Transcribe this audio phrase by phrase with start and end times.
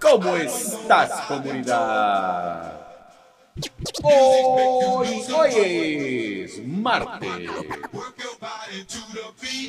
[0.00, 2.80] ¿Cómo estás, comunidad?
[4.02, 7.50] Hoy, hoy es martes.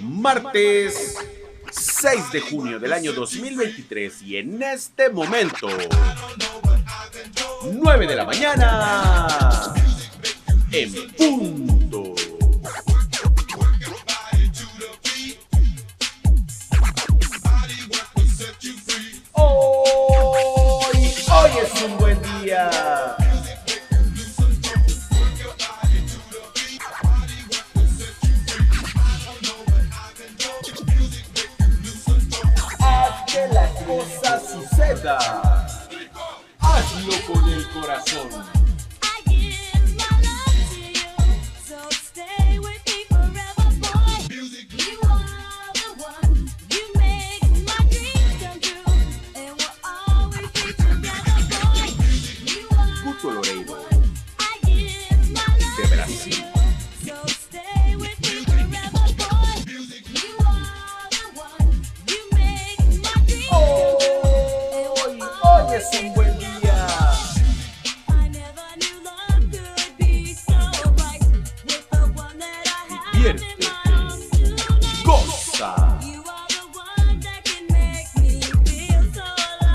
[0.01, 1.17] Martes
[1.71, 5.67] 6 de junio del año 2023 y en este momento
[7.71, 9.27] 9 de la mañana
[10.71, 11.72] en punto.
[33.47, 35.17] Que las cosas sucedan.
[36.59, 38.62] Hazlo con el corazón.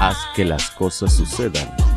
[0.09, 1.88] Haz que las cosas sucedan.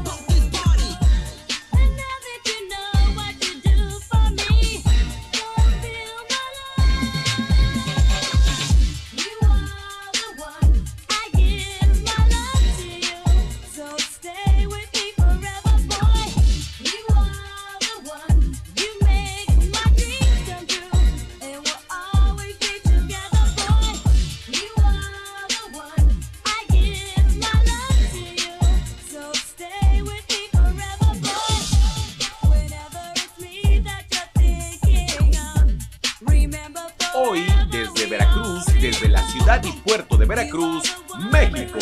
[39.32, 40.84] Ciudad y puerto de Veracruz,
[41.32, 41.80] México.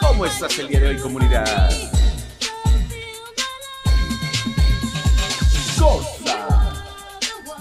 [0.00, 1.70] ¿Cómo estás el día de hoy, comunidad?
[5.78, 6.82] Goza,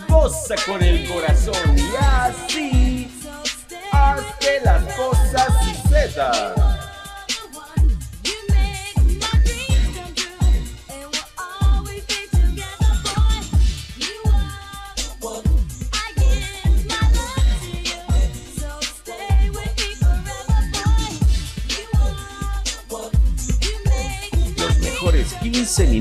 [0.07, 3.21] goza con el corazón y así
[3.91, 6.80] haz que las cosas sucedan.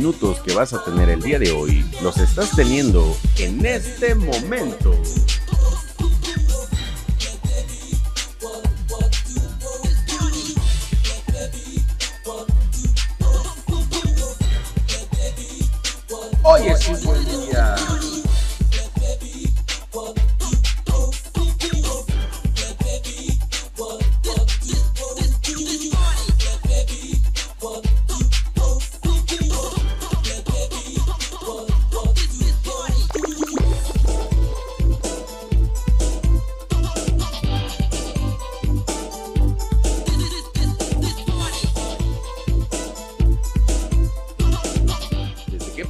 [0.00, 4.94] Minutos que vas a tener el día de hoy los estás teniendo en este momento.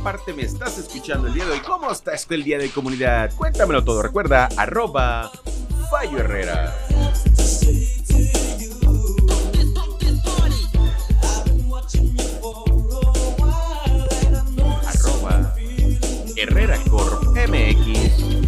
[0.02, 1.60] Parte me estás escuchando el día de hoy?
[1.60, 3.30] ¿Cómo estás el día de comunidad?
[3.36, 4.02] Cuéntamelo todo.
[4.02, 5.30] Recuerda, arroba
[5.90, 6.74] Fallo Herrera.
[14.86, 15.54] Arroba
[16.36, 18.40] Herrera Corp MX.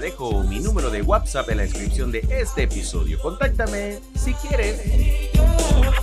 [0.00, 3.18] Dejo mi número de WhatsApp en la descripción de este episodio.
[3.20, 5.28] Contáctame si quieres.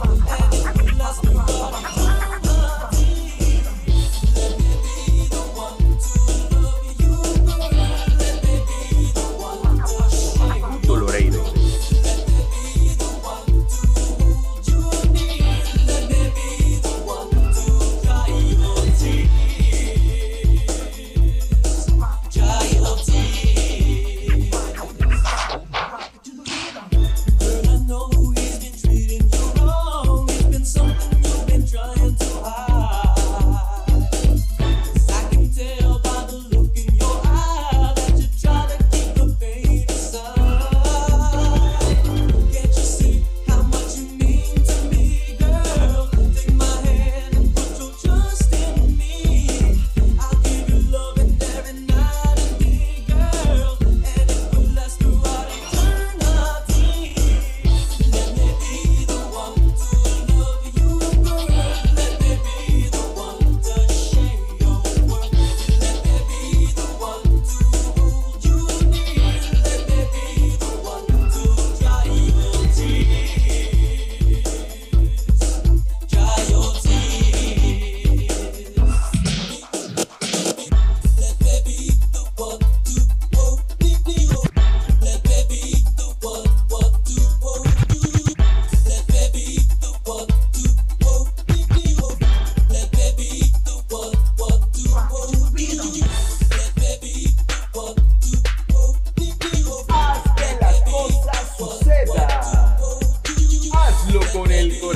[0.03, 2.04] lost my heart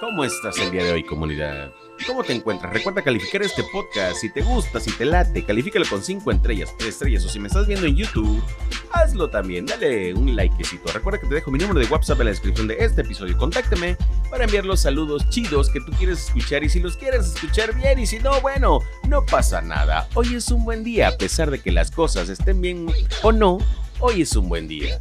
[0.00, 1.72] ¿Cómo estás el día de hoy, comunidad?
[2.10, 2.72] ¿Cómo te encuentras?
[2.72, 4.16] Recuerda calificar este podcast.
[4.16, 7.24] Si te gusta, si te late, califícalo con 5 estrellas, 3 estrellas.
[7.24, 8.42] O si me estás viendo en YouTube,
[8.90, 9.64] hazlo también.
[9.64, 10.90] Dale un likecito.
[10.92, 13.38] Recuerda que te dejo mi número de WhatsApp en la descripción de este episodio.
[13.38, 13.96] Contáctame
[14.28, 16.64] para enviar los saludos chidos que tú quieres escuchar.
[16.64, 20.08] Y si los quieres escuchar bien, y si no, bueno, no pasa nada.
[20.14, 22.88] Hoy es un buen día, a pesar de que las cosas estén bien
[23.22, 23.58] o no.
[24.00, 24.98] Hoy es un buen día.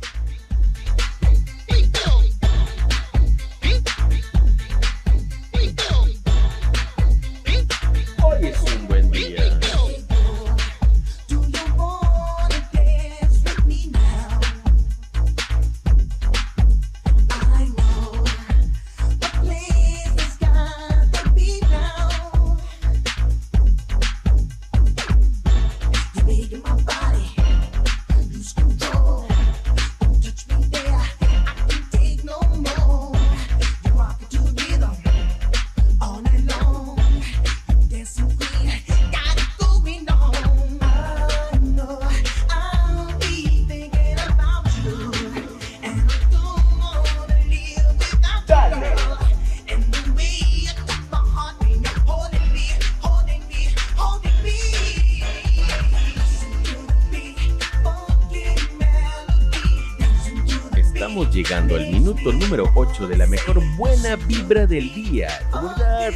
[61.25, 65.27] Llegando al minuto número 8 de la mejor buena vibra del día.
[65.51, 66.11] Comunidad,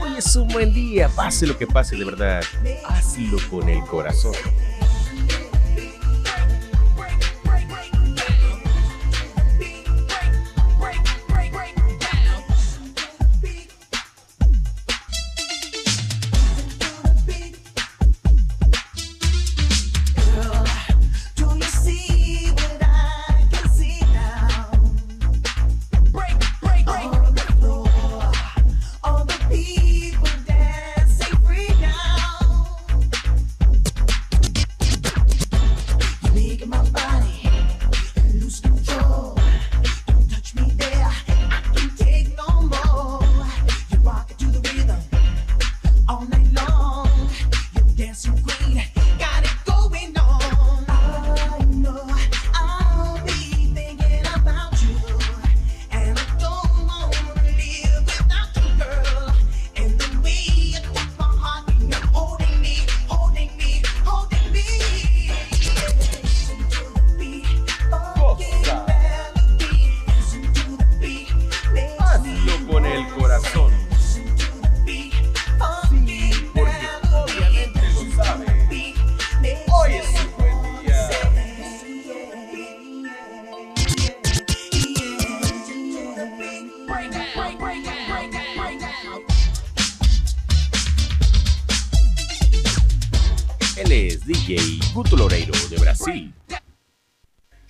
[0.00, 1.08] hoy es un buen día.
[1.10, 2.42] Pase lo que pase, de verdad.
[2.86, 4.32] Hazlo con el corazón.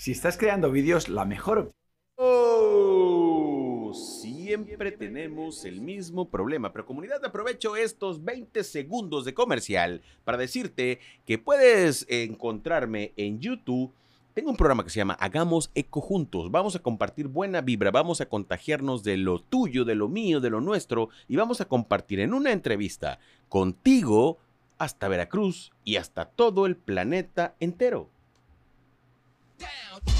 [0.09, 1.71] Si estás creando vídeos, la mejor
[2.17, 10.39] Oh, siempre tenemos el mismo problema, pero comunidad aprovecho estos 20 segundos de comercial para
[10.39, 13.93] decirte que puedes encontrarme en YouTube.
[14.33, 16.51] Tengo un programa que se llama Hagamos Eco Juntos.
[16.51, 20.49] Vamos a compartir buena vibra, vamos a contagiarnos de lo tuyo, de lo mío, de
[20.49, 23.19] lo nuestro y vamos a compartir en una entrevista
[23.51, 24.39] contigo
[24.79, 28.09] hasta Veracruz y hasta todo el planeta entero.
[29.61, 30.18] Hoy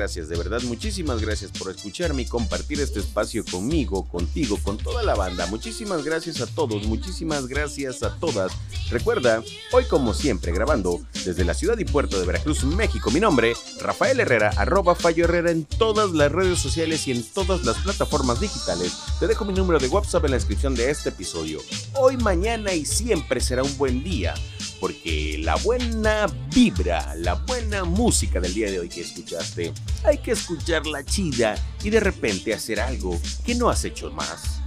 [0.00, 5.02] gracias, de verdad, muchísimas gracias por escucharme y compartir este espacio conmigo, contigo, con toda
[5.02, 5.44] la banda.
[5.44, 8.50] Muchísimas gracias a todos, muchísimas gracias a todas.
[8.90, 9.42] Recuerda,
[9.72, 14.18] hoy como siempre, grabando desde la ciudad y puerto de Veracruz, México, mi nombre, Rafael
[14.18, 18.94] Herrera, arroba Fallo Herrera en todas las redes sociales y en todas las plataformas digitales.
[19.20, 21.60] Te dejo mi número de WhatsApp en la descripción de este episodio.
[21.92, 24.32] Hoy, mañana y siempre será un buen día.
[24.80, 30.32] Porque la buena vibra, la buena música del día de hoy que escuchaste, hay que
[30.32, 34.60] escucharla chida y de repente hacer algo que no has hecho más.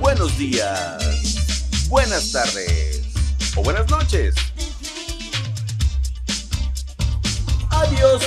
[0.00, 3.02] Buenos días, buenas tardes
[3.54, 4.34] o buenas noches.
[7.70, 8.22] Adiós